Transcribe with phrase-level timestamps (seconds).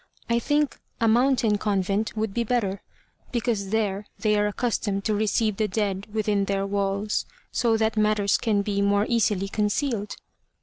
[0.27, 2.81] I think a mountain convent would be better,
[3.31, 8.39] because there they are accustomed to receive the dead within their walls, so that matters
[8.39, 10.15] can be more easily concealed."